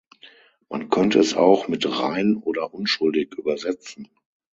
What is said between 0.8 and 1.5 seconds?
könnte es